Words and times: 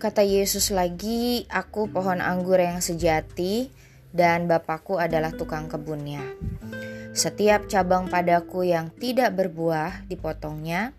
Kata 0.00 0.24
Yesus 0.24 0.72
lagi, 0.72 1.44
"Aku 1.52 1.92
pohon 1.92 2.24
anggur 2.24 2.56
yang 2.56 2.80
sejati, 2.80 3.68
dan 4.16 4.48
Bapakku 4.48 4.96
adalah 4.96 5.28
tukang 5.28 5.68
kebunnya. 5.68 6.24
Setiap 7.12 7.68
cabang 7.68 8.08
padaku 8.08 8.64
yang 8.64 8.88
tidak 8.96 9.36
berbuah 9.36 10.08
dipotongnya, 10.08 10.96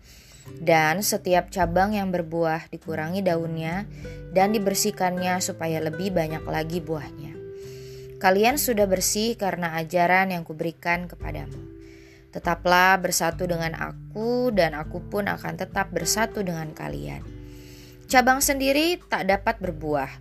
dan 0.62 1.02
setiap 1.02 1.50
cabang 1.50 1.98
yang 1.98 2.14
berbuah 2.14 2.70
dikurangi 2.70 3.26
daunnya, 3.26 3.90
dan 4.30 4.54
dibersihkannya 4.54 5.42
supaya 5.42 5.82
lebih 5.82 6.14
banyak 6.14 6.46
lagi 6.46 6.78
buahnya. 6.78 7.34
Kalian 8.22 8.54
sudah 8.54 8.86
bersih 8.86 9.34
karena 9.34 9.82
ajaran 9.82 10.30
yang 10.30 10.46
kuberikan 10.46 11.10
kepadamu. 11.10 11.58
Tetaplah 12.30 13.02
bersatu 13.02 13.50
dengan 13.50 13.74
aku, 13.74 14.54
dan 14.54 14.78
aku 14.78 15.02
pun 15.10 15.26
akan 15.26 15.58
tetap 15.58 15.90
bersatu 15.90 16.46
dengan 16.46 16.70
kalian." 16.70 17.41
Cabang 18.12 18.44
sendiri 18.44 19.00
tak 19.08 19.24
dapat 19.24 19.56
berbuah, 19.56 20.12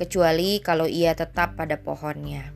kecuali 0.00 0.64
kalau 0.64 0.88
ia 0.88 1.12
tetap 1.12 1.60
pada 1.60 1.76
pohonnya. 1.76 2.48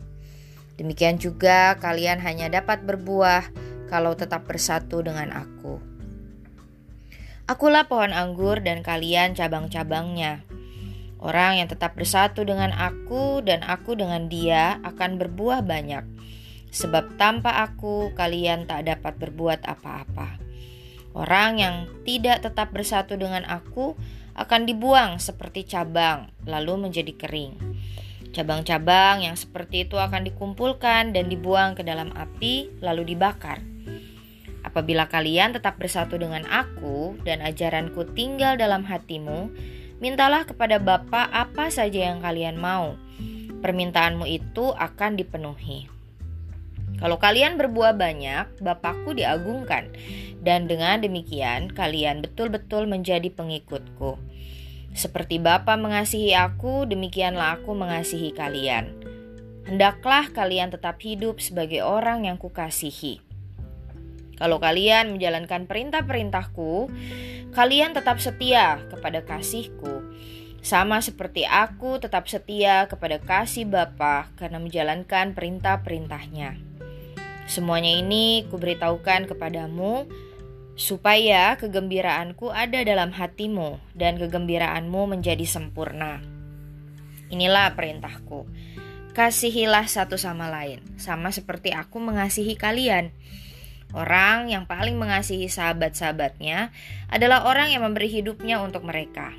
Demikian 0.81 1.21
juga 1.21 1.77
kalian 1.77 2.17
hanya 2.25 2.49
dapat 2.49 2.89
berbuah 2.89 3.53
kalau 3.93 4.17
tetap 4.17 4.49
bersatu 4.49 5.05
dengan 5.05 5.29
aku. 5.29 5.77
Akulah 7.45 7.85
pohon 7.85 8.17
anggur 8.17 8.65
dan 8.65 8.81
kalian 8.81 9.37
cabang-cabangnya. 9.37 10.49
Orang 11.21 11.61
yang 11.61 11.69
tetap 11.69 11.93
bersatu 11.93 12.49
dengan 12.49 12.73
aku 12.73 13.45
dan 13.45 13.61
aku 13.69 13.93
dengan 13.93 14.33
dia 14.33 14.81
akan 14.89 15.21
berbuah 15.21 15.69
banyak. 15.69 16.09
Sebab 16.73 17.21
tanpa 17.21 17.61
aku 17.61 18.17
kalian 18.17 18.65
tak 18.65 18.89
dapat 18.89 19.21
berbuat 19.21 19.69
apa-apa. 19.69 20.41
Orang 21.13 21.61
yang 21.61 21.93
tidak 22.09 22.41
tetap 22.41 22.73
bersatu 22.73 23.21
dengan 23.21 23.45
aku 23.45 23.93
akan 24.39 24.71
dibuang 24.71 25.19
seperti 25.19 25.67
cabang, 25.67 26.31
lalu 26.47 26.87
menjadi 26.87 27.11
kering. 27.19 27.59
Cabang-cabang 28.31 29.27
yang 29.27 29.35
seperti 29.35 29.91
itu 29.91 29.99
akan 29.99 30.23
dikumpulkan 30.31 31.11
dan 31.11 31.27
dibuang 31.27 31.75
ke 31.75 31.83
dalam 31.83 32.15
api, 32.15 32.71
lalu 32.79 33.15
dibakar. 33.15 33.59
Apabila 34.63 35.11
kalian 35.11 35.59
tetap 35.59 35.83
bersatu 35.83 36.15
dengan 36.21 36.47
aku 36.47 37.19
dan 37.27 37.43
ajaranku 37.43 38.15
tinggal 38.15 38.55
dalam 38.55 38.87
hatimu, 38.87 39.51
mintalah 39.99 40.47
kepada 40.47 40.79
Bapa 40.79 41.27
apa 41.35 41.75
saja 41.75 42.15
yang 42.15 42.23
kalian 42.23 42.55
mau. 42.55 42.95
Permintaanmu 43.59 44.23
itu 44.31 44.71
akan 44.71 45.19
dipenuhi. 45.19 45.98
Kalau 46.99 47.23
kalian 47.23 47.55
berbuah 47.55 47.95
banyak, 47.95 48.59
Bapakku 48.59 49.15
diagungkan, 49.15 49.95
dan 50.43 50.67
dengan 50.67 50.99
demikian 50.99 51.71
kalian 51.71 52.27
betul-betul 52.27 52.91
menjadi 52.91 53.31
pengikutku. 53.31 54.19
Seperti 54.99 55.39
Bapa 55.39 55.79
mengasihi 55.79 56.35
aku, 56.35 56.91
demikianlah 56.91 57.63
aku 57.63 57.71
mengasihi 57.79 58.35
kalian. 58.35 58.99
Hendaklah 59.63 60.27
kalian 60.35 60.75
tetap 60.75 60.99
hidup 60.99 61.39
sebagai 61.39 61.87
orang 61.87 62.27
yang 62.27 62.35
kukasihi. 62.35 63.23
Kalau 64.35 64.59
kalian 64.59 65.15
menjalankan 65.15 65.71
perintah-perintahku, 65.71 66.91
kalian 67.55 67.95
tetap 67.95 68.19
setia 68.19 68.83
kepada 68.91 69.23
kasihku. 69.23 70.03
Sama 70.63 70.99
seperti 70.99 71.47
aku 71.47 72.03
tetap 72.03 72.27
setia 72.27 72.91
kepada 72.91 73.23
kasih 73.23 73.71
Bapa 73.71 74.31
karena 74.35 74.59
menjalankan 74.59 75.35
perintah-perintahnya. 75.35 76.68
Semuanya 77.49 77.97
ini 77.97 78.45
kuberitahukan 78.53 79.25
kepadamu 79.25 80.05
supaya 80.77 81.57
kegembiraanku 81.57 82.53
ada 82.53 82.85
dalam 82.85 83.09
hatimu 83.11 83.81
dan 83.97 84.21
kegembiraanmu 84.21 85.09
menjadi 85.09 85.49
sempurna. 85.49 86.21
Inilah 87.33 87.73
perintahku. 87.73 88.45
Kasihilah 89.17 89.89
satu 89.89 90.21
sama 90.21 90.53
lain, 90.53 90.85
sama 91.01 91.33
seperti 91.33 91.73
aku 91.73 91.99
mengasihi 91.99 92.55
kalian. 92.55 93.17
Orang 93.97 94.53
yang 94.53 94.69
paling 94.69 95.01
mengasihi 95.01 95.49
sahabat-sahabatnya 95.49 96.69
adalah 97.09 97.49
orang 97.49 97.73
yang 97.73 97.83
memberi 97.83 98.13
hidupnya 98.13 98.61
untuk 98.61 98.85
mereka. 98.85 99.33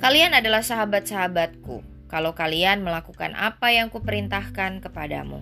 Kalian 0.00 0.32
adalah 0.32 0.64
sahabat-sahabatku 0.64 1.91
kalau 2.12 2.36
kalian 2.36 2.84
melakukan 2.84 3.32
apa 3.32 3.72
yang 3.72 3.88
kuperintahkan 3.88 4.84
kepadamu. 4.84 5.40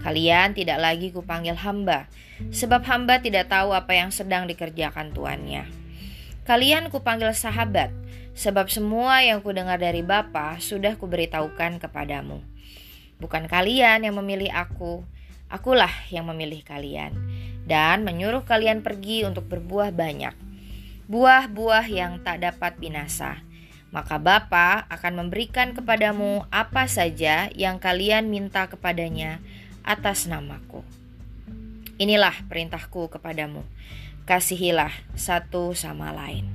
Kalian 0.00 0.56
tidak 0.56 0.80
lagi 0.80 1.12
kupanggil 1.12 1.60
hamba, 1.60 2.08
sebab 2.48 2.80
hamba 2.88 3.20
tidak 3.20 3.52
tahu 3.52 3.76
apa 3.76 3.92
yang 3.92 4.08
sedang 4.08 4.48
dikerjakan 4.48 5.12
tuannya. 5.12 5.68
Kalian 6.48 6.88
kupanggil 6.88 7.36
sahabat, 7.36 7.92
sebab 8.32 8.72
semua 8.72 9.20
yang 9.20 9.44
kudengar 9.44 9.76
dari 9.76 10.00
Bapa 10.00 10.56
sudah 10.56 10.96
kuberitahukan 10.96 11.84
kepadamu. 11.84 12.40
Bukan 13.20 13.44
kalian 13.44 14.08
yang 14.08 14.16
memilih 14.16 14.48
aku, 14.56 15.04
akulah 15.52 15.92
yang 16.08 16.24
memilih 16.32 16.64
kalian, 16.64 17.12
dan 17.68 18.08
menyuruh 18.08 18.48
kalian 18.48 18.80
pergi 18.80 19.28
untuk 19.28 19.52
berbuah 19.52 19.92
banyak. 19.92 20.32
Buah-buah 21.12 21.84
yang 21.92 22.24
tak 22.24 22.40
dapat 22.40 22.80
binasa 22.80 23.49
maka 23.90 24.22
Bapa 24.22 24.86
akan 24.86 25.26
memberikan 25.26 25.74
kepadamu 25.74 26.46
apa 26.54 26.86
saja 26.86 27.50
yang 27.58 27.82
kalian 27.82 28.30
minta 28.30 28.70
kepadanya 28.70 29.42
atas 29.82 30.30
namaku. 30.30 30.86
Inilah 32.00 32.32
perintahku 32.48 33.12
kepadamu, 33.12 33.66
kasihilah 34.24 34.94
satu 35.18 35.76
sama 35.76 36.14
lain. 36.14 36.48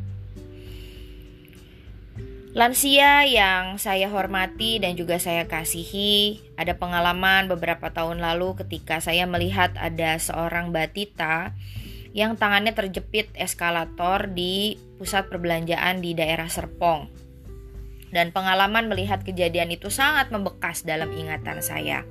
Lansia 2.56 3.28
yang 3.28 3.76
saya 3.76 4.08
hormati 4.08 4.80
dan 4.80 4.96
juga 4.96 5.20
saya 5.20 5.44
kasihi, 5.44 6.40
ada 6.56 6.72
pengalaman 6.72 7.52
beberapa 7.52 7.92
tahun 7.92 8.24
lalu 8.24 8.56
ketika 8.64 9.04
saya 9.04 9.28
melihat 9.28 9.76
ada 9.76 10.16
seorang 10.16 10.72
batita 10.72 11.52
yang 12.16 12.40
tangannya 12.40 12.72
terjepit 12.72 13.28
eskalator 13.36 14.32
di 14.32 14.80
pusat 14.96 15.28
perbelanjaan 15.28 16.00
di 16.00 16.16
daerah 16.16 16.48
Serpong. 16.48 17.25
Dan 18.16 18.32
pengalaman 18.32 18.88
melihat 18.88 19.28
kejadian 19.28 19.76
itu 19.76 19.92
sangat 19.92 20.32
membekas 20.32 20.88
dalam 20.88 21.12
ingatan 21.12 21.60
saya. 21.60 22.08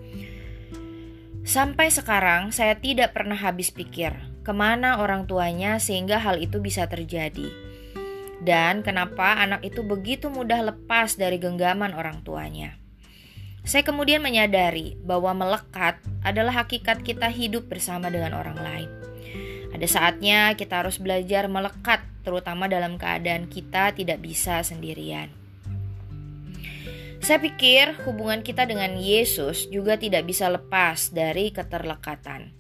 Sampai 1.49 1.89
sekarang 1.89 2.53
saya 2.53 2.77
tidak 2.77 3.17
pernah 3.17 3.37
habis 3.41 3.73
pikir 3.73 4.13
ke 4.45 4.53
mana 4.53 5.01
orang 5.01 5.25
tuanya 5.25 5.81
sehingga 5.81 6.21
hal 6.21 6.37
itu 6.45 6.61
bisa 6.61 6.85
terjadi. 6.85 7.49
Dan 8.45 8.85
kenapa 8.85 9.41
anak 9.41 9.65
itu 9.65 9.81
begitu 9.81 10.29
mudah 10.29 10.61
lepas 10.61 11.17
dari 11.17 11.41
genggaman 11.41 11.97
orang 11.97 12.21
tuanya. 12.21 12.77
Saya 13.65 13.81
kemudian 13.81 14.21
menyadari 14.21 15.01
bahwa 15.01 15.33
melekat 15.33 15.97
adalah 16.21 16.65
hakikat 16.65 17.01
kita 17.01 17.33
hidup 17.33 17.65
bersama 17.73 18.13
dengan 18.13 18.37
orang 18.37 18.61
lain. 18.61 18.91
Ada 19.73 19.89
saatnya 19.89 20.53
kita 20.53 20.85
harus 20.85 21.01
belajar 21.01 21.49
melekat, 21.49 22.05
terutama 22.21 22.69
dalam 22.69 23.01
keadaan 23.01 23.49
kita 23.49 23.97
tidak 23.97 24.21
bisa 24.21 24.61
sendirian. 24.61 25.44
Saya 27.25 27.41
pikir 27.41 28.05
hubungan 28.05 28.45
kita 28.45 28.69
dengan 28.69 29.01
Yesus 29.01 29.73
juga 29.73 29.97
tidak 29.97 30.29
bisa 30.29 30.45
lepas 30.53 31.09
dari 31.09 31.49
keterlekatan. 31.57 32.53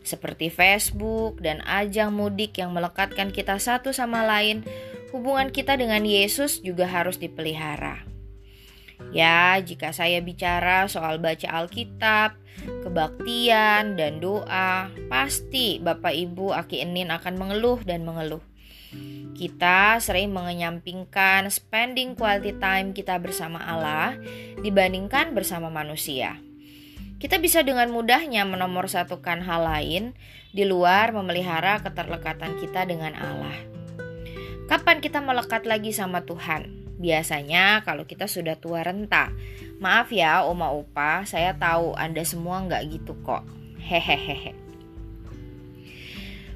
Seperti 0.00 0.48
Facebook 0.48 1.44
dan 1.44 1.60
ajang 1.68 2.16
mudik 2.16 2.56
yang 2.56 2.72
melekatkan 2.72 3.28
kita 3.28 3.60
satu 3.60 3.92
sama 3.92 4.24
lain, 4.24 4.64
hubungan 5.12 5.52
kita 5.52 5.76
dengan 5.76 6.08
Yesus 6.08 6.64
juga 6.64 6.88
harus 6.88 7.20
dipelihara. 7.20 8.08
Ya, 9.12 9.60
jika 9.60 9.92
saya 9.92 10.24
bicara 10.24 10.88
soal 10.88 11.20
baca 11.20 11.44
Alkitab, 11.44 12.40
kebaktian, 12.88 14.00
dan 14.00 14.24
doa, 14.24 14.88
pasti 15.12 15.84
Bapak 15.84 16.16
Ibu 16.16 16.56
Aki 16.56 16.80
Enin 16.80 17.12
akan 17.12 17.36
mengeluh 17.36 17.84
dan 17.84 18.08
mengeluh. 18.08 18.40
Kita 19.38 20.02
sering 20.02 20.34
mengenyampingkan 20.34 21.46
spending 21.52 22.18
quality 22.18 22.56
time 22.58 22.90
kita 22.96 23.20
bersama 23.22 23.62
Allah 23.62 24.18
dibandingkan 24.58 25.36
bersama 25.36 25.70
manusia. 25.70 26.40
Kita 27.18 27.38
bisa 27.42 27.66
dengan 27.66 27.90
mudahnya 27.90 28.46
menomorsatukan 28.46 29.42
hal 29.42 29.62
lain 29.66 30.04
di 30.54 30.62
luar 30.62 31.10
memelihara 31.10 31.82
keterlekatan 31.82 32.58
kita 32.62 32.86
dengan 32.86 33.14
Allah. 33.18 33.58
Kapan 34.70 35.02
kita 35.02 35.18
melekat 35.18 35.66
lagi 35.66 35.90
sama 35.90 36.22
Tuhan? 36.22 36.88
Biasanya 36.98 37.86
kalau 37.86 38.04
kita 38.10 38.26
sudah 38.26 38.58
tua 38.58 38.82
renta. 38.82 39.30
Maaf 39.78 40.10
ya 40.10 40.42
Oma 40.42 40.74
Upa, 40.74 41.22
saya 41.26 41.54
tahu 41.54 41.94
Anda 41.94 42.26
semua 42.26 42.62
nggak 42.66 42.82
gitu 42.90 43.14
kok. 43.22 43.46
Hehehehe. 43.78 44.67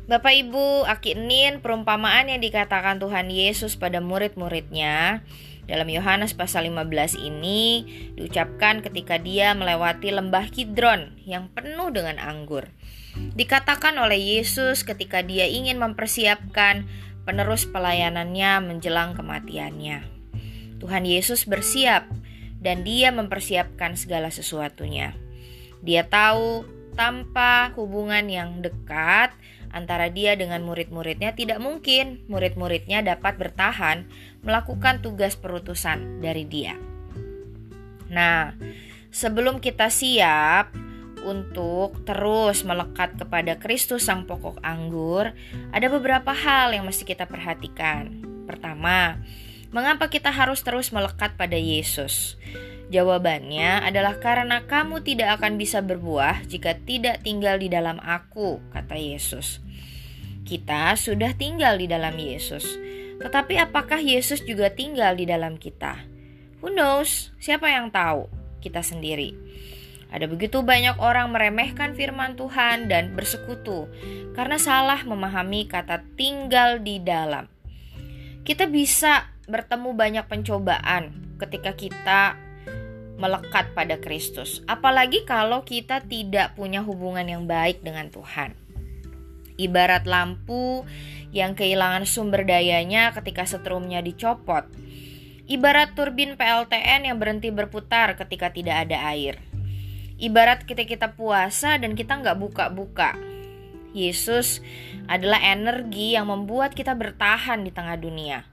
Bapak 0.02 0.34
Ibu, 0.34 0.82
akinin 0.82 1.62
perumpamaan 1.62 2.26
yang 2.26 2.42
dikatakan 2.42 2.98
Tuhan 2.98 3.30
Yesus 3.30 3.78
pada 3.78 4.02
murid-muridnya 4.02 5.22
dalam 5.70 5.86
Yohanes 5.86 6.34
pasal 6.34 6.66
15 6.66 7.22
ini 7.22 7.86
diucapkan 8.18 8.82
ketika 8.82 9.22
dia 9.22 9.54
melewati 9.54 10.10
lembah 10.10 10.50
Kidron 10.50 11.22
yang 11.22 11.46
penuh 11.54 11.94
dengan 11.94 12.18
anggur. 12.18 12.66
Dikatakan 13.14 13.94
oleh 14.02 14.18
Yesus 14.18 14.82
ketika 14.82 15.22
dia 15.22 15.46
ingin 15.46 15.78
mempersiapkan 15.78 16.82
penerus 17.22 17.62
pelayanannya 17.70 18.58
menjelang 18.58 19.14
kematiannya. 19.14 20.02
Tuhan 20.82 21.06
Yesus 21.06 21.46
bersiap 21.46 22.10
dan 22.58 22.82
dia 22.82 23.14
mempersiapkan 23.14 23.94
segala 23.94 24.34
sesuatunya. 24.34 25.14
Dia 25.78 26.10
tahu 26.10 26.66
tanpa 26.98 27.70
hubungan 27.78 28.26
yang 28.26 28.60
dekat 28.66 29.30
antara 29.72 30.12
dia 30.12 30.36
dengan 30.36 30.60
murid-muridnya 30.62 31.32
tidak 31.32 31.58
mungkin 31.58 32.20
murid-muridnya 32.28 33.00
dapat 33.02 33.40
bertahan 33.40 34.06
melakukan 34.44 35.00
tugas 35.00 35.34
perutusan 35.34 36.20
dari 36.20 36.44
dia. 36.44 36.76
Nah, 38.12 38.52
sebelum 39.08 39.58
kita 39.58 39.88
siap 39.88 40.76
untuk 41.24 42.04
terus 42.04 42.66
melekat 42.66 43.16
kepada 43.16 43.56
Kristus 43.56 44.04
sang 44.04 44.28
pokok 44.28 44.60
anggur, 44.60 45.32
ada 45.72 45.86
beberapa 45.88 46.34
hal 46.36 46.76
yang 46.76 46.84
mesti 46.84 47.08
kita 47.08 47.24
perhatikan. 47.24 48.20
Pertama, 48.44 49.22
mengapa 49.72 50.10
kita 50.12 50.28
harus 50.28 50.60
terus 50.60 50.92
melekat 50.92 51.38
pada 51.38 51.56
Yesus? 51.56 52.36
Jawabannya 52.92 53.88
adalah 53.88 54.20
karena 54.20 54.68
kamu 54.68 55.00
tidak 55.00 55.40
akan 55.40 55.56
bisa 55.56 55.80
berbuah 55.80 56.44
jika 56.44 56.76
tidak 56.76 57.24
tinggal 57.24 57.56
di 57.56 57.72
dalam 57.72 57.96
aku, 57.96 58.60
kata 58.68 59.00
Yesus. 59.00 59.64
Kita 60.44 60.92
sudah 61.00 61.32
tinggal 61.32 61.80
di 61.80 61.88
dalam 61.88 62.12
Yesus, 62.20 62.68
tetapi 63.16 63.56
apakah 63.56 63.96
Yesus 63.96 64.44
juga 64.44 64.68
tinggal 64.68 65.16
di 65.16 65.24
dalam 65.24 65.56
kita? 65.56 66.04
Who 66.60 66.68
knows? 66.76 67.32
Siapa 67.40 67.72
yang 67.72 67.88
tahu? 67.88 68.28
Kita 68.60 68.84
sendiri. 68.84 69.32
Ada 70.12 70.28
begitu 70.28 70.60
banyak 70.60 71.00
orang 71.00 71.32
meremehkan 71.32 71.96
firman 71.96 72.36
Tuhan 72.36 72.92
dan 72.92 73.16
bersekutu 73.16 73.88
karena 74.36 74.60
salah 74.60 75.00
memahami 75.08 75.64
kata 75.64 76.04
tinggal 76.20 76.76
di 76.84 77.00
dalam. 77.00 77.48
Kita 78.44 78.68
bisa 78.68 79.32
bertemu 79.48 79.96
banyak 79.96 80.28
pencobaan 80.28 81.32
ketika 81.40 81.72
kita 81.72 82.51
melekat 83.20 83.72
pada 83.76 84.00
Kristus, 84.00 84.60
apalagi 84.64 85.24
kalau 85.28 85.62
kita 85.62 86.04
tidak 86.04 86.54
punya 86.56 86.80
hubungan 86.80 87.24
yang 87.28 87.44
baik 87.44 87.84
dengan 87.84 88.08
Tuhan. 88.08 88.56
Ibarat 89.60 90.08
lampu 90.08 90.82
yang 91.30 91.52
kehilangan 91.52 92.08
sumber 92.08 92.42
dayanya 92.48 93.12
ketika 93.12 93.44
setrumnya 93.44 94.00
dicopot. 94.00 94.64
Ibarat 95.46 95.92
turbin 95.92 96.38
PLTN 96.38 97.08
yang 97.12 97.20
berhenti 97.20 97.52
berputar 97.52 98.16
ketika 98.16 98.48
tidak 98.48 98.88
ada 98.88 99.12
air 99.12 99.52
Ibarat 100.22 100.62
kita 100.62 100.86
kita 100.86 101.18
puasa 101.18 101.82
dan 101.82 101.98
kita 101.98 102.14
nggak 102.22 102.38
buka-buka. 102.38 103.18
Yesus 103.90 104.62
adalah 105.10 105.42
energi 105.42 106.14
yang 106.14 106.30
membuat 106.30 106.78
kita 106.78 106.94
bertahan 106.94 107.66
di 107.66 107.74
tengah 107.74 107.98
dunia. 107.98 108.46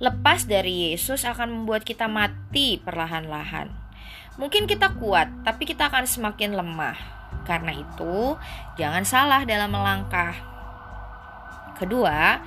Lepas 0.00 0.48
dari 0.48 0.88
Yesus 0.88 1.28
akan 1.28 1.52
membuat 1.52 1.84
kita 1.84 2.08
mati 2.08 2.80
perlahan-lahan. 2.80 3.79
Mungkin 4.40 4.64
kita 4.64 4.96
kuat, 4.96 5.28
tapi 5.44 5.68
kita 5.68 5.92
akan 5.92 6.08
semakin 6.08 6.56
lemah. 6.56 6.96
Karena 7.44 7.76
itu, 7.76 8.40
jangan 8.80 9.04
salah 9.04 9.44
dalam 9.44 9.68
melangkah. 9.68 10.32
Kedua, 11.76 12.40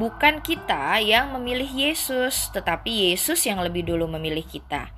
bukan 0.00 0.40
kita 0.40 0.96
yang 1.04 1.36
memilih 1.36 1.68
Yesus, 1.68 2.48
tetapi 2.56 3.12
Yesus 3.12 3.44
yang 3.44 3.60
lebih 3.60 3.84
dulu 3.84 4.08
memilih 4.08 4.48
kita. 4.48 4.88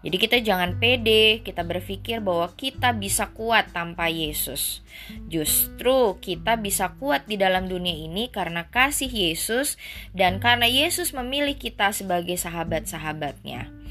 Jadi 0.00 0.16
kita 0.22 0.38
jangan 0.40 0.80
pede, 0.80 1.44
kita 1.44 1.60
berpikir 1.66 2.24
bahwa 2.24 2.48
kita 2.56 2.94
bisa 2.96 3.28
kuat 3.36 3.74
tanpa 3.74 4.06
Yesus. 4.06 4.80
Justru 5.26 6.16
kita 6.22 6.56
bisa 6.56 6.94
kuat 6.96 7.28
di 7.28 7.34
dalam 7.34 7.66
dunia 7.66 7.92
ini 7.92 8.32
karena 8.32 8.70
kasih 8.70 9.10
Yesus 9.10 9.74
dan 10.14 10.40
karena 10.40 10.70
Yesus 10.70 11.10
memilih 11.10 11.58
kita 11.58 11.90
sebagai 11.90 12.38
sahabat-sahabatnya. 12.38 13.85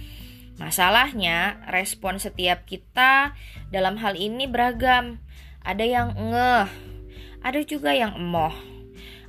Masalahnya, 0.55 1.59
respon 1.67 2.15
setiap 2.15 2.63
kita 2.63 3.35
dalam 3.75 3.99
hal 3.99 4.15
ini 4.15 4.47
beragam. 4.47 5.19
Ada 5.65 5.83
yang 5.83 6.09
ngeh, 6.15 6.67
ada 7.43 7.59
juga 7.67 7.91
yang 7.91 8.15
emoh. 8.15 8.55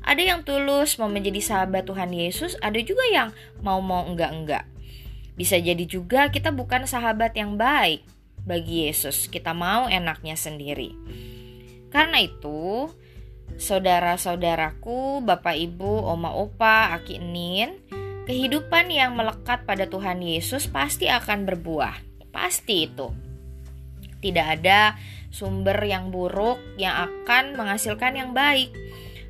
Ada 0.07 0.23
yang 0.23 0.41
tulus 0.47 1.03
mau 1.03 1.11
menjadi 1.11 1.43
sahabat 1.43 1.83
Tuhan 1.91 2.15
Yesus, 2.15 2.55
ada 2.63 2.79
juga 2.79 3.03
yang 3.11 3.35
mau-mau 3.59 4.07
enggak-enggak. 4.07 4.63
Bisa 5.35 5.59
jadi 5.59 5.83
juga 5.83 6.31
kita 6.31 6.55
bukan 6.55 6.87
sahabat 6.87 7.35
yang 7.35 7.59
baik 7.59 8.07
bagi 8.47 8.87
Yesus. 8.87 9.27
Kita 9.27 9.51
mau 9.51 9.91
enaknya 9.91 10.39
sendiri. 10.39 10.95
Karena 11.91 12.23
itu, 12.23 12.87
saudara-saudaraku, 13.59 15.27
Bapak 15.27 15.59
Ibu, 15.59 16.07
Oma 16.07 16.31
Opa, 16.39 16.95
Aki 16.95 17.19
Nin, 17.19 17.83
kehidupan 18.27 18.91
yang 18.91 19.15
melekat 19.15 19.63
pada 19.63 19.87
Tuhan 19.87 20.19
Yesus 20.21 20.67
pasti 20.67 21.07
akan 21.07 21.47
berbuah. 21.47 21.95
Pasti 22.35 22.91
itu. 22.91 23.09
Tidak 24.21 24.47
ada 24.61 24.99
sumber 25.31 25.79
yang 25.87 26.11
buruk 26.11 26.59
yang 26.77 27.07
akan 27.07 27.55
menghasilkan 27.55 28.19
yang 28.19 28.35
baik. 28.35 28.75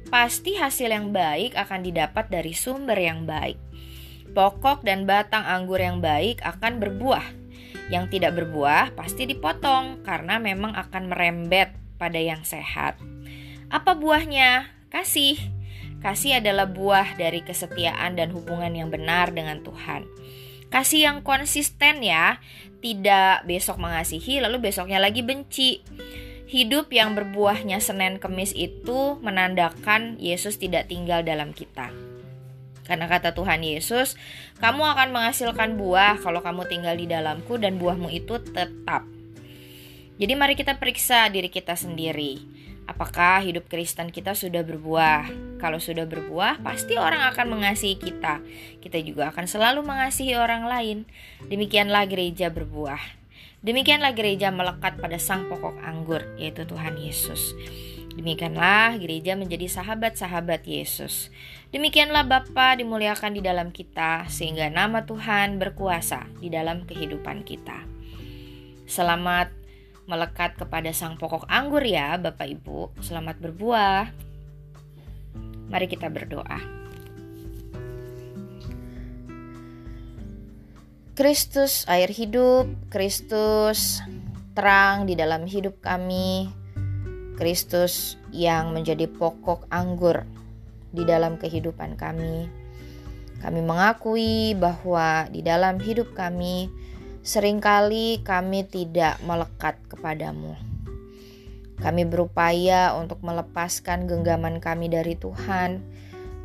Pasti 0.09 0.57
hasil 0.57 0.91
yang 0.91 1.13
baik 1.13 1.55
akan 1.55 1.85
didapat 1.85 2.33
dari 2.33 2.57
sumber 2.57 2.97
yang 2.97 3.29
baik. 3.29 3.61
Pokok 4.33 4.83
dan 4.83 5.05
batang 5.05 5.45
anggur 5.45 5.79
yang 5.79 6.01
baik 6.01 6.41
akan 6.41 6.81
berbuah. 6.81 7.25
Yang 7.93 8.19
tidak 8.19 8.43
berbuah 8.43 8.97
pasti 8.97 9.29
dipotong 9.29 10.03
karena 10.03 10.41
memang 10.41 10.75
akan 10.75 11.13
merembet 11.13 11.71
pada 12.01 12.19
yang 12.19 12.43
sehat. 12.43 12.99
Apa 13.69 13.99
buahnya? 13.99 14.73
Kasih. 14.91 15.56
Kasih 16.05 16.39
adalah 16.39 16.69
buah 16.69 17.17
dari 17.17 17.41
kesetiaan 17.43 18.15
dan 18.15 18.31
hubungan 18.31 18.73
yang 18.77 18.93
benar 18.93 19.33
dengan 19.33 19.65
Tuhan. 19.65 20.05
Kasih 20.69 21.09
yang 21.09 21.19
konsisten 21.23 22.03
ya, 22.03 22.43
tidak 22.83 23.47
besok 23.47 23.81
mengasihi 23.81 24.43
lalu 24.43 24.71
besoknya 24.71 24.99
lagi 25.01 25.23
benci. 25.23 25.83
Hidup 26.47 26.95
yang 26.95 27.19
berbuahnya 27.19 27.83
Senin 27.83 28.23
Kemis 28.23 28.55
itu 28.55 29.19
menandakan 29.19 30.15
Yesus 30.23 30.63
tidak 30.63 30.87
tinggal 30.87 31.27
dalam 31.27 31.51
kita. 31.51 31.91
Karena 32.87 33.11
kata 33.11 33.35
Tuhan 33.35 33.67
Yesus, 33.67 34.15
kamu 34.63 34.87
akan 34.95 35.11
menghasilkan 35.11 35.75
buah 35.75 36.23
kalau 36.23 36.39
kamu 36.39 36.71
tinggal 36.71 36.95
di 36.95 37.11
dalamku 37.11 37.59
dan 37.59 37.83
buahmu 37.83 38.15
itu 38.15 38.39
tetap. 38.47 39.03
Jadi 40.17 40.33
mari 40.39 40.55
kita 40.55 40.79
periksa 40.79 41.27
diri 41.29 41.51
kita 41.51 41.75
sendiri. 41.75 42.39
Apakah 42.87 43.43
hidup 43.43 43.67
Kristen 43.67 44.15
kita 44.15 44.39
sudah 44.39 44.63
berbuah? 44.63 45.46
Kalau 45.57 45.81
sudah 45.81 46.05
berbuah, 46.05 46.61
pasti 46.61 47.01
orang 47.01 47.25
akan 47.33 47.57
mengasihi 47.57 47.97
kita. 47.97 48.45
Kita 48.81 49.01
juga 49.01 49.33
akan 49.33 49.49
selalu 49.49 49.85
mengasihi 49.85 50.37
orang 50.37 50.69
lain. 50.69 51.09
Demikianlah 51.49 52.05
gereja 52.09 52.53
berbuah. 52.53 53.01
Demikianlah 53.65 54.13
gereja 54.13 54.53
melekat 54.53 55.01
pada 55.01 55.17
sang 55.17 55.49
pokok 55.49 55.81
anggur, 55.81 56.23
yaitu 56.37 56.69
Tuhan 56.69 57.01
Yesus. 57.01 57.57
Demikianlah 58.17 58.97
gereja 58.97 59.37
menjadi 59.37 59.69
sahabat-sahabat 59.69 60.65
Yesus. 60.65 61.29
Demikianlah 61.69 62.25
Bapa 62.25 62.73
dimuliakan 62.81 63.37
di 63.37 63.45
dalam 63.45 63.69
kita 63.77 64.25
sehingga 64.33 64.73
nama 64.73 65.05
Tuhan 65.05 65.61
berkuasa 65.61 66.25
di 66.41 66.49
dalam 66.49 66.89
kehidupan 66.89 67.45
kita. 67.45 67.85
Selamat 68.89 69.53
melekat 70.09 70.57
kepada 70.57 70.95
sang 70.97 71.21
pokok 71.21 71.45
anggur 71.51 71.85
ya 71.85 72.17
Bapak 72.17 72.49
Ibu. 72.49 72.97
Selamat 73.05 73.37
berbuah. 73.37 74.26
Mari 75.67 75.87
kita 75.91 76.07
berdoa. 76.11 76.59
Kristus 81.17 81.89
air 81.89 82.13
hidup, 82.13 82.69
Kristus 82.93 84.05
terang 84.53 85.09
di 85.09 85.17
dalam 85.17 85.49
hidup 85.49 85.81
kami 85.81 86.49
Kristus 87.37 88.17
yang 88.33 88.73
menjadi 88.73 89.05
pokok 89.09 89.69
anggur 89.69 90.25
di 90.91 91.05
dalam 91.05 91.37
kehidupan 91.37 92.01
kami. 92.01 92.49
Kami 93.45 93.61
mengakui 93.61 94.57
bahwa 94.57 95.29
di 95.29 95.45
dalam 95.45 95.77
hidup 95.77 96.17
kami 96.17 96.73
sering 97.21 97.61
kali 97.61 98.25
kami 98.25 98.65
tidak 98.65 99.21
melekat 99.21 99.77
kepadamu. 99.93 100.57
Kami 101.77 102.09
berupaya 102.09 102.97
untuk 102.97 103.21
melepaskan 103.21 104.09
genggaman 104.09 104.59
kami 104.65 104.89
dari 104.89 105.13
Tuhan, 105.15 105.85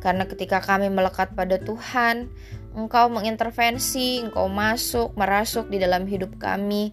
karena 0.02 0.26
ketika 0.26 0.58
kami 0.58 0.90
melekat 0.90 1.32
pada 1.38 1.62
Tuhan, 1.62 2.28
Engkau 2.74 3.06
mengintervensi, 3.12 4.24
Engkau 4.24 4.50
masuk, 4.50 5.14
merasuk 5.14 5.70
di 5.70 5.78
dalam 5.78 6.10
hidup 6.10 6.36
kami, 6.42 6.90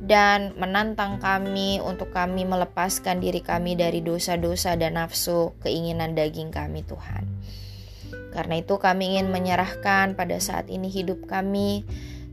dan 0.00 0.52
menantang 0.60 1.22
kami 1.22 1.80
untuk 1.80 2.12
kami 2.12 2.42
melepaskan 2.44 3.22
diri 3.22 3.40
kami 3.40 3.80
dari 3.80 4.04
dosa-dosa 4.04 4.76
dan 4.76 5.00
nafsu 5.00 5.56
keinginan 5.64 6.12
daging 6.12 6.52
kami 6.52 6.84
Tuhan. 6.84 7.24
Karena 8.30 8.58
itu 8.58 8.78
kami 8.78 9.16
ingin 9.16 9.30
menyerahkan 9.30 10.14
pada 10.18 10.36
saat 10.38 10.66
ini 10.70 10.90
hidup 10.90 11.26
kami. 11.26 11.86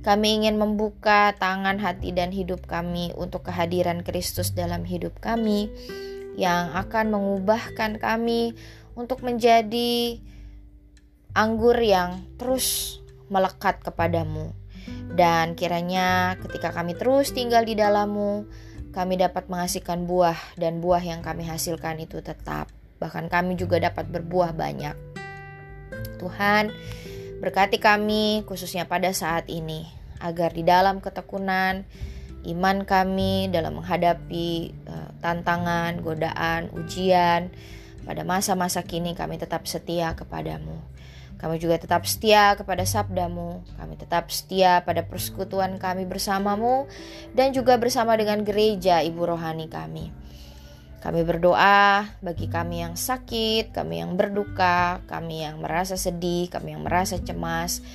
Kami 0.08 0.40
ingin 0.40 0.56
membuka 0.56 1.36
tangan 1.36 1.84
hati 1.84 2.16
dan 2.16 2.32
hidup 2.32 2.64
kami 2.64 3.12
untuk 3.20 3.52
kehadiran 3.52 4.08
Kristus 4.08 4.56
dalam 4.56 4.88
hidup 4.88 5.20
kami 5.20 5.68
yang 6.40 6.72
akan 6.72 7.12
mengubahkan 7.12 8.00
kami 8.00 8.56
untuk 8.96 9.20
menjadi 9.20 10.16
anggur 11.36 11.76
yang 11.76 12.24
terus 12.40 12.98
melekat 13.28 13.84
kepadamu. 13.84 14.56
Dan 15.12 15.60
kiranya 15.60 16.40
ketika 16.40 16.72
kami 16.72 16.96
terus 16.96 17.36
tinggal 17.36 17.68
di 17.68 17.76
dalammu, 17.76 18.48
kami 18.96 19.20
dapat 19.20 19.52
menghasilkan 19.52 20.08
buah 20.08 20.40
dan 20.56 20.80
buah 20.80 21.04
yang 21.04 21.20
kami 21.20 21.44
hasilkan 21.44 22.00
itu 22.00 22.24
tetap. 22.24 22.72
Bahkan 23.04 23.28
kami 23.28 23.60
juga 23.60 23.84
dapat 23.84 24.08
berbuah 24.08 24.56
banyak. 24.56 24.96
Tuhan, 26.16 26.72
berkati 27.44 27.76
kami 27.76 28.48
khususnya 28.48 28.88
pada 28.88 29.12
saat 29.12 29.52
ini 29.52 29.97
agar 30.22 30.54
di 30.54 30.64
dalam 30.66 31.00
ketekunan 31.04 31.86
iman 32.48 32.78
kami 32.88 33.52
dalam 33.52 33.82
menghadapi 33.82 34.72
uh, 34.88 35.10
tantangan, 35.20 36.00
godaan, 36.00 36.72
ujian 36.72 37.52
pada 38.08 38.24
masa-masa 38.24 38.86
kini 38.88 39.18
kami 39.18 39.36
tetap 39.36 39.68
setia 39.68 40.16
kepadamu. 40.16 40.80
Kami 41.38 41.62
juga 41.62 41.78
tetap 41.78 42.02
setia 42.10 42.58
kepada 42.58 42.82
sabdamu. 42.82 43.62
Kami 43.78 43.94
tetap 43.94 44.34
setia 44.34 44.82
pada 44.82 45.06
persekutuan 45.06 45.78
kami 45.78 46.10
bersamamu 46.10 46.90
dan 47.38 47.54
juga 47.54 47.78
bersama 47.78 48.18
dengan 48.18 48.42
gereja 48.42 49.06
ibu 49.06 49.22
rohani 49.22 49.70
kami. 49.70 50.10
Kami 50.98 51.22
berdoa 51.22 52.10
bagi 52.26 52.50
kami 52.50 52.82
yang 52.82 52.98
sakit, 52.98 53.70
kami 53.70 54.02
yang 54.02 54.18
berduka, 54.18 54.98
kami 55.06 55.46
yang 55.46 55.62
merasa 55.62 55.94
sedih, 55.94 56.50
kami 56.50 56.74
yang 56.74 56.82
merasa 56.82 57.22
cemas, 57.22 57.86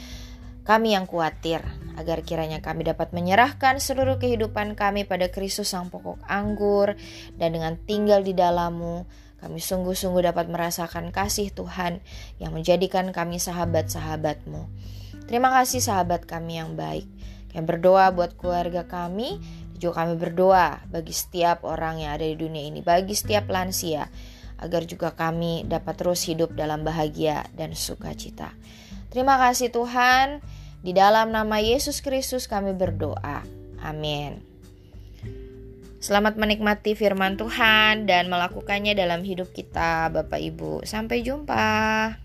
kami 0.62 0.94
yang 0.94 1.10
khawatir, 1.10 1.62
agar 1.98 2.22
kiranya 2.22 2.62
kami 2.62 2.86
dapat 2.86 3.10
menyerahkan 3.10 3.82
seluruh 3.82 4.16
kehidupan 4.16 4.78
kami 4.78 5.04
pada 5.04 5.28
Kristus 5.28 5.74
sang 5.74 5.90
pokok 5.90 6.22
anggur, 6.30 6.94
dan 7.34 7.58
dengan 7.58 7.74
tinggal 7.82 8.22
di 8.22 8.32
dalammu, 8.32 9.04
kami 9.42 9.58
sungguh-sungguh 9.58 10.22
dapat 10.22 10.46
merasakan 10.46 11.10
kasih 11.10 11.50
Tuhan 11.50 11.98
yang 12.38 12.54
menjadikan 12.54 13.10
kami 13.10 13.42
sahabat-sahabatmu. 13.42 14.70
Terima 15.26 15.50
kasih 15.50 15.82
sahabat 15.82 16.30
kami 16.30 16.62
yang 16.62 16.78
baik. 16.78 17.10
Kami 17.50 17.64
berdoa 17.66 18.14
buat 18.14 18.38
keluarga 18.38 18.86
kami, 18.86 19.42
juga 19.82 20.06
kami 20.06 20.14
berdoa 20.14 20.86
bagi 20.86 21.10
setiap 21.10 21.66
orang 21.66 22.06
yang 22.06 22.14
ada 22.14 22.22
di 22.22 22.38
dunia 22.38 22.62
ini, 22.70 22.86
bagi 22.86 23.18
setiap 23.18 23.50
lansia, 23.50 24.06
agar 24.62 24.86
juga 24.86 25.10
kami 25.10 25.66
dapat 25.66 25.98
terus 25.98 26.22
hidup 26.30 26.54
dalam 26.54 26.86
bahagia 26.86 27.42
dan 27.58 27.74
sukacita. 27.74 28.54
Terima 29.10 29.36
kasih 29.42 29.74
Tuhan, 29.74 30.38
di 30.82 30.90
dalam 30.90 31.30
nama 31.30 31.62
Yesus 31.62 32.02
Kristus 32.02 32.50
kami 32.50 32.74
berdoa. 32.74 33.46
Amin. 33.82 34.42
Selamat 36.02 36.34
menikmati 36.34 36.98
firman 36.98 37.38
Tuhan 37.38 38.10
dan 38.10 38.26
melakukannya 38.26 38.98
dalam 38.98 39.22
hidup 39.22 39.54
kita, 39.54 40.10
Bapak 40.10 40.42
Ibu. 40.42 40.82
Sampai 40.82 41.22
jumpa. 41.22 42.21